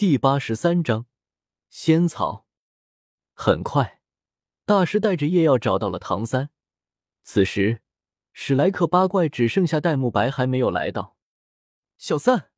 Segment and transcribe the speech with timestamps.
[0.00, 1.04] 第八十三章
[1.68, 2.46] 仙草。
[3.34, 4.00] 很快，
[4.64, 6.48] 大师带着夜耀找到了唐三。
[7.22, 7.82] 此时，
[8.32, 11.18] 史莱克八怪只剩下戴沐白还没有来到。
[11.98, 12.48] 小三，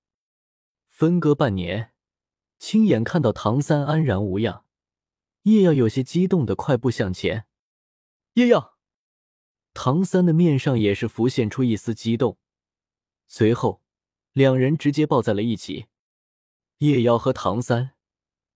[0.87, 1.93] 分隔半年，
[2.61, 4.65] 亲眼看到唐三安然无恙，
[5.43, 7.47] 叶耀有些激动的快步向前。
[8.35, 8.79] 叶耀，
[9.75, 12.39] 唐三的面上也是浮现出一丝激动，
[13.27, 13.83] 随后
[14.31, 15.89] 两人直接抱在了一起。
[16.83, 17.93] 叶妖和唐三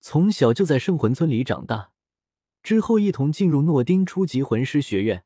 [0.00, 1.93] 从小就在圣魂村里长大，
[2.61, 5.25] 之后一同进入诺丁初级魂师学院，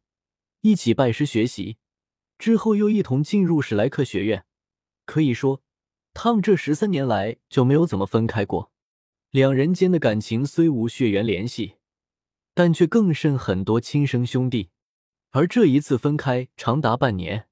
[0.60, 1.78] 一起拜师学习，
[2.38, 4.44] 之后又一同进入史莱克学院。
[5.06, 5.62] 可以说，
[6.12, 8.70] 他们这十三年来就没有怎么分开过。
[9.30, 11.76] 两人间的感情虽无血缘联系，
[12.52, 14.68] 但却更胜很多亲生兄弟。
[15.30, 17.48] 而这一次分开长达半年，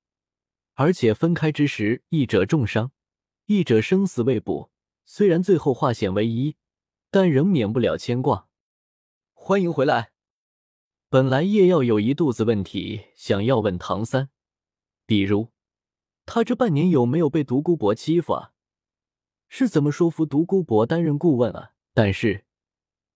[0.74, 2.93] 而且分开之时，一者重伤，
[3.46, 4.71] 一者生死未卜。
[5.11, 6.57] 虽然最后化险为夷，
[7.11, 8.51] 但仍免不了牵挂。
[9.33, 10.13] 欢迎回来。
[11.09, 14.29] 本来叶耀有一肚子问题想要问唐三，
[15.07, 15.49] 比如
[16.27, 18.52] 他这半年有没有被独孤博欺负啊？
[19.49, 21.73] 是怎么说服独孤博担任顾问啊？
[21.95, 22.45] 但是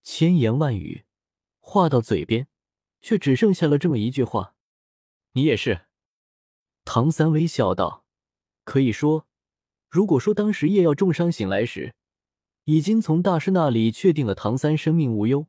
[0.01, 1.05] 千言万语
[1.59, 2.47] 话到嘴边，
[3.01, 4.55] 却只剩下了这么一句话
[5.33, 5.85] ：“你也是。”
[6.83, 8.03] 唐三微笑道
[8.65, 9.27] ：“可以说。”
[9.93, 11.93] 如果说当时叶耀重伤醒来时，
[12.63, 15.45] 已经从大师那里确定了唐三生命无忧，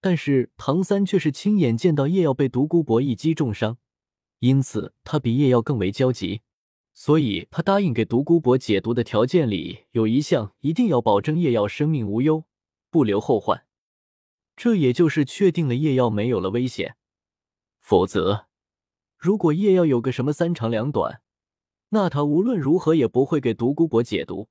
[0.00, 3.78] 但是唐三却是亲眼见到叶耀被独孤博一击重伤，
[4.38, 6.42] 因此他比叶耀更为焦急，
[6.94, 12.44] 所以他答应给独孤博解毒的条件里有一项，一定要保证叶耀生命无忧，
[12.88, 13.66] 不留后患。
[14.54, 16.94] 这也就是确定了叶耀没有了危险，
[17.80, 18.46] 否则
[19.18, 21.20] 如果叶耀有个什么三长两短。
[21.90, 24.48] 那他无论如何也不会给独孤博解毒，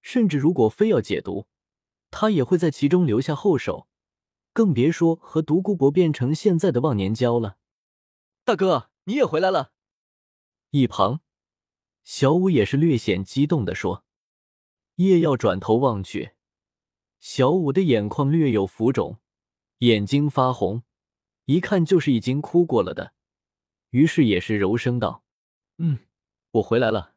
[0.00, 1.46] 甚至如果非要解毒，
[2.10, 3.86] 他也会在其中留下后手，
[4.52, 7.58] 更别说和独孤博变成现在的忘年交了。
[8.44, 9.72] 大哥，你也回来了。
[10.70, 11.20] 一旁，
[12.02, 14.04] 小五也是略显激动的说。
[14.96, 16.32] 叶耀转头望去，
[17.18, 19.18] 小五的眼眶略有浮肿，
[19.78, 20.82] 眼睛发红，
[21.44, 23.12] 一看就是已经哭过了的，
[23.90, 25.24] 于是也是柔声道
[25.78, 25.98] ：“嗯。”
[26.54, 27.16] 我回来了，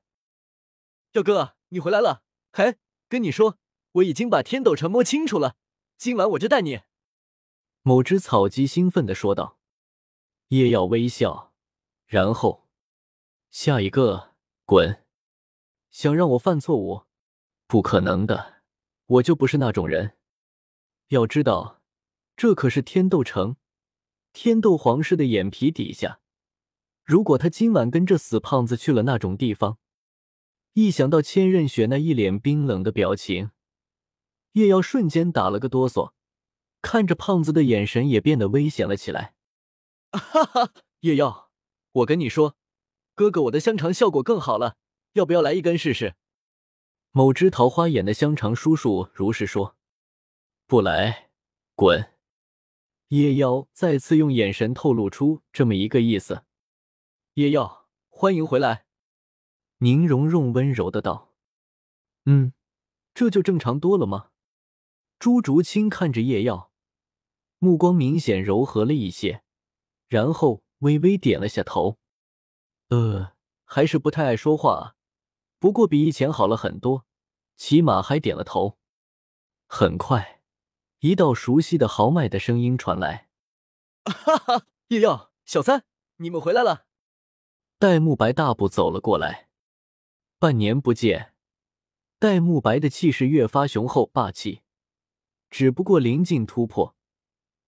[1.12, 2.24] 耀哥，你回来了！
[2.52, 2.78] 嘿，
[3.08, 3.60] 跟你说，
[3.92, 5.56] 我已经把天斗城摸清楚了，
[5.96, 6.82] 今晚我就带你。
[7.84, 9.60] 某只草鸡兴奋的说道。
[10.48, 11.54] 叶耀微笑，
[12.08, 12.68] 然后
[13.52, 14.34] 下一个
[14.66, 15.06] 滚！
[15.92, 17.04] 想让我犯错误？
[17.68, 18.64] 不可能的，
[19.06, 20.18] 我就不是那种人。
[21.10, 21.84] 要知道，
[22.36, 23.58] 这可是天斗城，
[24.34, 26.22] 天斗皇室的眼皮底下。
[27.08, 29.78] 如果他今晚跟这死胖子去了那种地方，
[30.74, 33.52] 一想到千仞雪那一脸冰冷的表情，
[34.52, 36.12] 叶耀瞬间打了个哆嗦，
[36.82, 39.36] 看着胖子的眼神也变得危险了起来。
[40.12, 41.50] 哈哈，叶耀，
[41.94, 42.58] 我跟你说，
[43.16, 44.76] 哥哥我的香肠效果更好了，
[45.14, 46.16] 要不要来一根试试？
[47.12, 49.78] 某只桃花眼的香肠叔叔如是说。
[50.66, 51.30] 不来，
[51.74, 52.12] 滚！
[53.08, 56.44] 叶妖再次用眼神透露出这么一个意思。
[57.38, 58.88] 叶耀，欢迎回来。”
[59.78, 61.36] 宁荣荣温柔的道。
[62.26, 62.54] “嗯，
[63.14, 64.32] 这就正常多了吗？”
[65.20, 66.72] 朱竹清看着叶耀，
[67.60, 69.44] 目光明显柔和了一些，
[70.08, 72.00] 然后微微点了下头。
[72.90, 73.34] “呃，
[73.66, 74.96] 还是不太爱说话，
[75.60, 77.06] 不过比以前好了很多，
[77.56, 78.80] 起码还点了头。”
[79.70, 80.42] 很快，
[81.02, 83.30] 一道熟悉的豪迈的声音传来
[84.06, 86.86] ：“哈哈，叶耀，小三，你们回来了。”
[87.80, 89.50] 戴沐白大步走了过来，
[90.40, 91.36] 半年不见，
[92.18, 94.64] 戴沐白的气势越发雄厚霸气。
[95.52, 96.96] 只不过临近突破，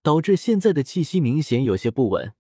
[0.02, 2.34] 导致现在的气息明显有些不稳。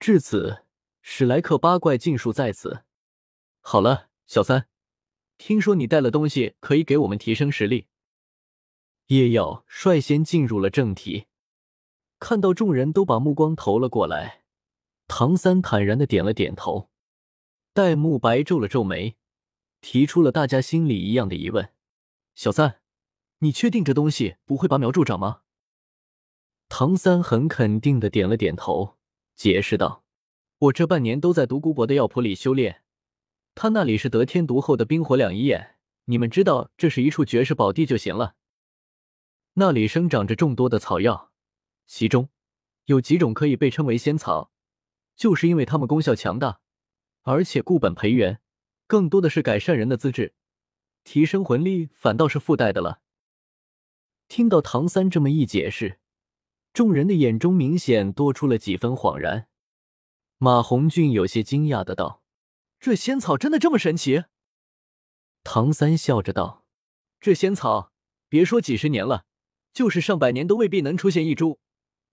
[0.00, 0.64] 至此，
[1.02, 2.82] 史莱克八怪尽数在此。
[3.60, 4.66] 好了，小三，
[5.38, 7.86] 听说你带了东西可以给我们提升实力。
[9.06, 11.26] 叶耀率先进入了正题，
[12.18, 14.41] 看到众人都把目光投了过来。
[15.14, 16.88] 唐三坦然的点了点头，
[17.74, 19.16] 戴沐白皱了皱眉，
[19.82, 21.70] 提出了大家心里一样的疑问
[22.34, 22.80] ：“小三，
[23.40, 25.42] 你确定这东西不会拔苗助长吗？”
[26.70, 28.96] 唐三很肯定的点了点头，
[29.36, 30.02] 解释道
[30.60, 32.82] ：“我这半年都在独孤博的药铺里修炼，
[33.54, 35.76] 他那里是得天独厚的冰火两仪眼，
[36.06, 38.36] 你们知道这是一处绝世宝地就行了。
[39.56, 41.32] 那里生长着众多的草药，
[41.86, 42.30] 其中
[42.86, 44.48] 有几种可以被称为仙草。”
[45.16, 46.60] 就是因为他们功效强大，
[47.22, 48.40] 而且固本培元，
[48.86, 50.34] 更多的是改善人的资质，
[51.04, 53.00] 提升魂力反倒是附带的了。
[54.28, 55.98] 听到唐三这么一解释，
[56.72, 59.48] 众人的眼中明显多出了几分恍然。
[60.38, 62.22] 马红俊有些惊讶的道
[62.80, 64.24] ：“这仙草真的这么神奇？”
[65.44, 66.64] 唐三笑着道
[67.20, 67.92] ：“这仙草，
[68.28, 69.26] 别说几十年了，
[69.72, 71.60] 就是上百年都未必能出现一株。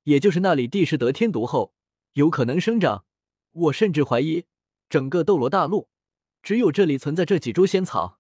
[0.04, 1.74] 也就是那里地势得天独厚，
[2.20, 3.06] 有可能生长。
[3.52, 4.46] 我甚至怀疑，
[4.90, 5.90] 整个斗罗大陆，
[6.44, 8.20] 只有这里存在这几株仙草。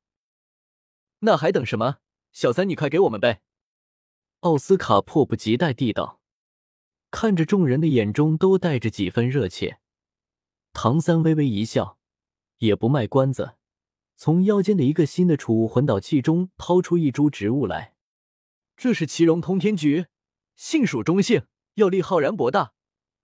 [1.19, 1.97] 那还等什么？
[2.31, 3.41] 小三，你快给我们呗！”
[4.41, 6.21] 奥斯卡迫不及待地道。
[7.11, 9.79] 看着众人的眼中都带着几分热切，
[10.73, 11.97] 唐三微微一笑，
[12.59, 13.55] 也不卖关子。
[14.15, 17.95] 从腰间的一个新的储物魂导器中掏出一株植物来，
[18.77, 20.05] 这是奇荣通天菊，
[20.55, 22.73] 性属中性，药力浩然博大，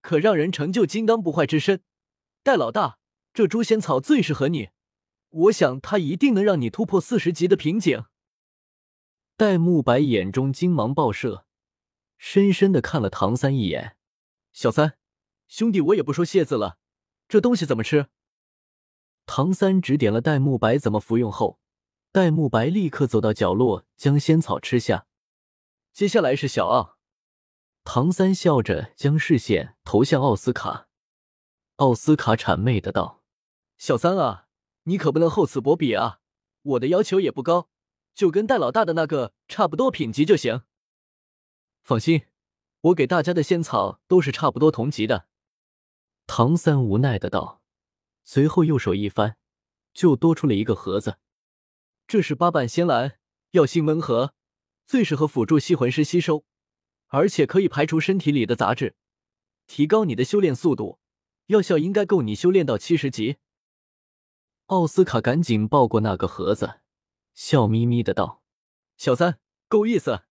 [0.05, 1.81] 可让人成就金刚不坏之身。
[2.43, 2.99] 戴老大，
[3.33, 4.69] 这株仙草最适合你，
[5.29, 8.05] 我想它一定能让你突破四十级的瓶颈。
[9.35, 11.47] 戴沐白眼中金芒爆射，
[12.19, 13.97] 深深的看了唐三一眼。
[14.53, 14.99] 小三，
[15.47, 16.77] 兄弟，我也不说谢字了，
[17.27, 18.05] 这东西怎么吃？
[19.25, 21.59] 唐三指点了戴沐白怎么服用后，
[22.11, 25.07] 戴沐白立刻走到角落将仙草吃下。
[25.91, 26.94] 接下来是小奥，
[27.85, 30.89] 唐三笑着将视线投向奥斯卡。
[31.75, 33.23] 奥斯卡谄媚的道
[33.77, 34.47] ：“小三啊，
[34.83, 36.19] 你可不能厚此薄彼啊！
[36.63, 37.69] 我的要求也不高，
[38.15, 40.63] 就跟戴老大的那个差不多品级就行。
[41.83, 42.25] 放心，
[42.81, 45.27] 我给大家的仙草都是差不多同级的。”
[46.27, 47.61] 唐三无奈的道。
[48.23, 49.37] 随后右手一翻，
[49.93, 51.19] 就多出了一个盒子。
[52.07, 53.19] 这是八瓣仙兰，
[53.51, 54.33] 药性温和，
[54.87, 56.43] 最适合辅助吸魂师吸收，
[57.15, 58.97] 而且可以排除身体里的杂质，
[59.67, 60.99] 提高你的修炼速度。
[61.45, 63.37] 药效应该够你修炼到七十级。
[64.65, 66.81] 奥斯卡赶紧抱过那个盒子，
[67.33, 68.41] 笑眯眯的道
[68.97, 69.39] ：“小三，
[69.69, 70.23] 够意思。”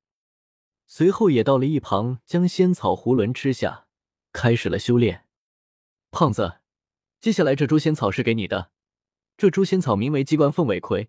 [0.86, 3.86] 随后也到了一旁，将仙草囫囵吃下，
[4.32, 5.24] 开始了修炼。
[6.10, 6.58] 胖子。
[7.18, 8.72] 接下来这株仙草是给你的，
[9.38, 11.08] 这株仙草名为机关凤尾葵，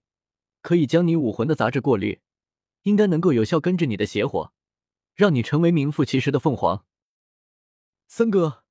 [0.62, 2.22] 可以将你武魂的杂质过滤，
[2.84, 4.54] 应该能够有效根治你的邪火，
[5.16, 6.86] 让你成为名副其实的凤凰。
[8.08, 8.64] 三哥，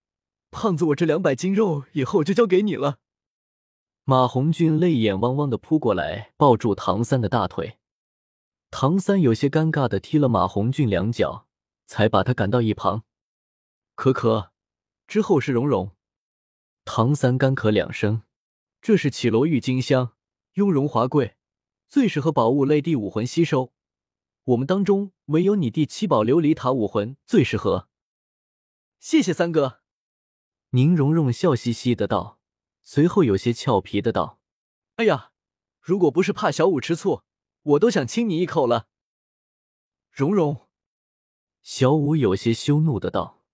[0.51, 2.99] 胖子，我这两百斤肉以后就交给你了。
[4.05, 7.79] 马红俊泪眼汪汪的扑过来，抱住唐三的大腿，
[8.71, 11.49] 唐三有些尴尬的踢了马红俊两脚，
[11.87, 13.05] 才把他赶到一旁。
[13.95, 14.53] 可可，
[15.07, 15.93] 之后是蓉蓉。
[16.85, 18.23] 唐三干咳两声，
[18.83, 20.13] 这是绮罗郁金香，
[20.55, 21.37] 雍容华贵，
[21.89, 23.73] 最适合宝物类地武魂吸收。
[24.45, 27.89] 我们当中唯有你第七宝琉璃塔武魂最适合。
[28.99, 29.81] 谢谢三哥。
[30.71, 32.39] 宁荣荣笑嘻嘻的道，
[32.83, 34.41] 随后有些俏皮的道
[34.97, 35.33] ：“哎呀，
[35.81, 37.23] 如果不是怕小五吃醋，
[37.63, 38.89] 我都想亲你一口了。”
[40.13, 40.69] 荣荣，
[41.63, 43.45] 小五有些羞怒的道，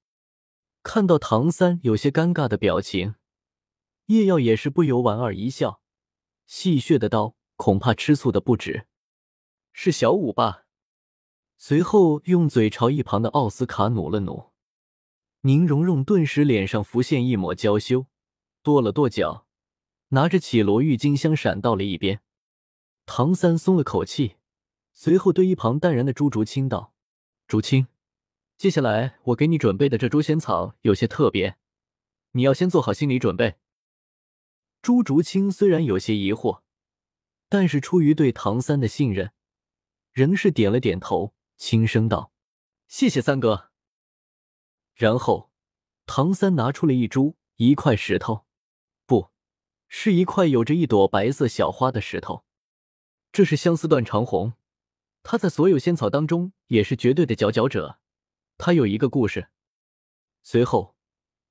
[0.83, 3.15] 看到唐三有些尴尬的表情。
[4.07, 5.83] 叶耀也是不由莞尔一笑，
[6.47, 8.89] 戏谑的道：“恐怕吃醋的不止
[9.73, 10.65] 是小五吧？”
[11.63, 14.53] 随后用嘴朝一旁的奥斯卡努了努，
[15.43, 18.07] 宁荣荣顿时脸上浮现一抹娇羞，
[18.63, 19.47] 跺了跺脚，
[20.09, 22.23] 拿着绮罗郁金香闪到了一边。
[23.05, 24.37] 唐三松了口气，
[24.95, 26.95] 随后对一旁淡然的朱竹清道
[27.47, 27.89] ：“竹清，
[28.57, 31.59] 接下来我给你准备的这株仙草有些特别，
[32.33, 33.57] 你要先做好心理准备。”
[34.81, 36.63] 朱竹清虽然有些疑惑，
[37.51, 39.33] 但是出于对唐三的信任，
[40.13, 42.33] 仍是点了点头，轻声道
[42.89, 43.69] ：“谢谢三哥。”
[44.97, 45.51] 然后，
[46.07, 48.47] 唐三拿出了一株一块石头，
[49.05, 49.29] 不
[49.87, 52.45] 是一块有着一朵白色小花的石头，
[53.31, 54.55] 这是相思断肠红，
[55.23, 58.01] 它在所有仙草当中也是绝对的佼佼者。
[58.57, 59.51] 它有一个故事。
[60.43, 60.97] 随后。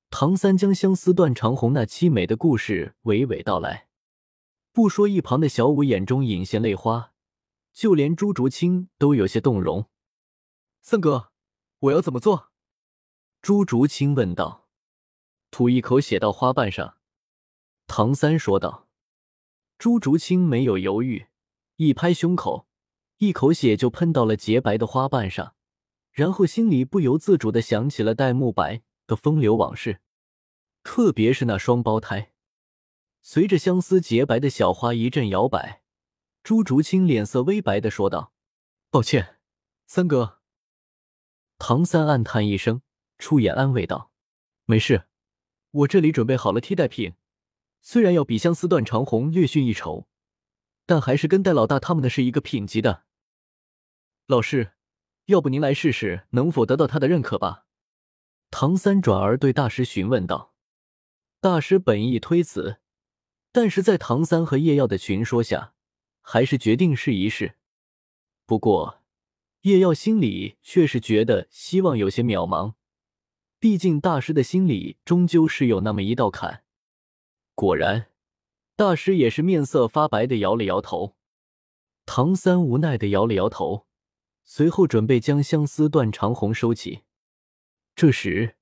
[0.09, 3.89] 唐三将相思断肠红那凄美的故事娓娓道来，
[4.71, 7.13] 不说一旁的小五眼中隐现泪花，
[7.71, 9.87] 就连朱竹清都有些动容。
[10.89, 11.31] 三哥，
[11.81, 12.49] 我要怎么做？
[13.43, 14.67] 朱竹清问道。
[15.51, 16.97] 吐一口血到花瓣上，
[17.85, 18.87] 唐三说道。
[19.77, 21.27] 朱竹清没有犹豫，
[21.75, 22.67] 一拍胸口，
[23.17, 25.53] 一口血就喷到了洁白的花瓣上，
[26.11, 28.81] 然后心里不由自主的想起了戴沐白。
[29.05, 30.01] 的风流往事，
[30.81, 32.33] 特别是那双胞胎。
[33.21, 35.83] 随着相思洁白的小花一阵摇摆，
[36.41, 38.33] 朱竹清脸色微白的说道
[38.89, 39.37] ：“抱歉，
[39.85, 40.37] 三哥。”
[41.59, 42.81] 唐三暗叹一声，
[43.19, 44.11] 出言安慰道
[44.65, 45.03] ：“没事，
[45.71, 47.13] 我这里准备好了替代品，
[47.81, 50.07] 虽然要比相思断肠红略逊一筹，
[50.85, 53.03] 但还是跟戴老大他们的是一个品级的。
[54.25, 54.71] 老师，
[55.25, 57.65] 要不您来试试，能否得到他的认可吧？
[58.49, 60.55] 唐三转而对大师询问道。
[61.41, 62.77] 大师本意推辞，
[63.51, 65.73] 但是在唐三和叶耀的群说下，
[66.21, 67.55] 还是决定试一试。
[68.45, 68.98] 不过，
[69.61, 72.75] 叶耀心里却是觉得希望有些渺茫，
[73.59, 76.63] 毕竟大师的心里终究是有那么一道坎。
[77.55, 78.07] 果然，
[78.75, 81.15] 大师也是面色发白的摇了摇头。
[82.05, 83.85] 唐三无奈的摇了摇头。
[84.51, 87.01] 随后准备将相思断长红收起，
[87.95, 88.55] 这时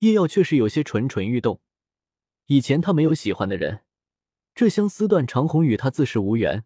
[0.00, 1.60] 叶耀却是有些蠢蠢欲动。
[2.46, 3.82] 以前他没有喜欢的人，
[4.52, 6.64] 这相思断长红与他自是无缘。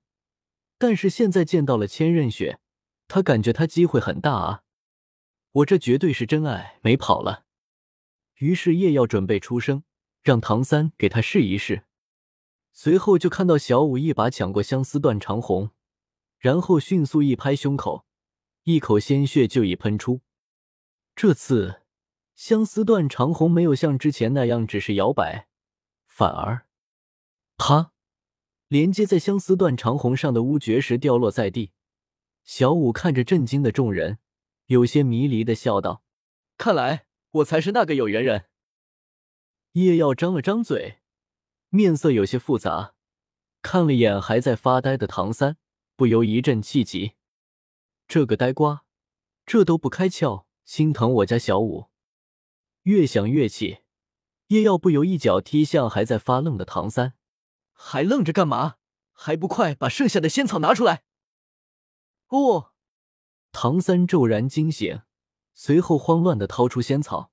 [0.78, 2.58] 但是现在见到了千仞雪，
[3.08, 4.62] 他感觉他机会很大啊！
[5.52, 7.44] 我这绝对是真爱，没跑了。
[8.36, 9.84] 于是叶耀准备出声，
[10.22, 11.84] 让唐三给他试一试。
[12.72, 15.70] 随后就看到小五一把抢过相思断长红，
[16.38, 18.04] 然后迅速一拍胸口。
[18.64, 20.22] 一口鲜血就已喷出，
[21.14, 21.82] 这次
[22.34, 25.46] 相思断长红没有像之前那样只是摇摆，
[26.06, 26.66] 反而，
[27.56, 27.92] 啪，
[28.66, 31.70] 连接在相思断长红上的乌绝石掉落在地。
[32.46, 34.18] 小五看着震惊的众人，
[34.66, 36.04] 有些迷离的笑道
[36.56, 38.46] ：“看来我才是那个有缘人。”
[39.74, 41.00] 叶耀张了张嘴，
[41.70, 42.94] 面色有些复杂，
[43.62, 45.56] 看了眼还在发呆的唐三，
[45.96, 47.14] 不由一阵气急。
[48.06, 48.84] 这个呆瓜，
[49.44, 51.90] 这都不开窍，心疼我家小五。
[52.84, 53.78] 越想越气，
[54.46, 57.14] 叶耀不由一脚踢向还在发愣的唐三，
[57.72, 58.76] 还愣着干嘛？
[59.12, 61.02] 还不快把剩下的仙草拿出来！
[62.28, 62.72] 哦，
[63.52, 65.02] 唐三骤然惊醒，
[65.54, 67.32] 随后慌乱的掏出仙草，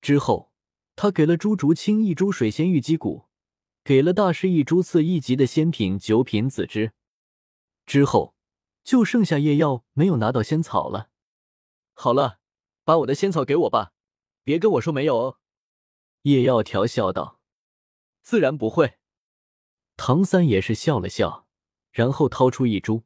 [0.00, 0.52] 之后
[0.96, 3.28] 他给了朱竹清一株水仙玉肌骨，
[3.84, 6.92] 给了大师一株次一级的仙品九品紫芝，
[7.86, 8.34] 之后。
[8.82, 11.10] 就剩下叶耀没有拿到仙草了。
[11.92, 12.40] 好了，
[12.82, 13.92] 把我的仙草给我吧，
[14.42, 15.38] 别跟我说没有哦。
[16.22, 17.40] 叶耀调笑道
[18.22, 18.94] ：“自然不会。”
[19.98, 21.46] 唐三也是笑了笑，
[21.92, 23.04] 然后掏出一株。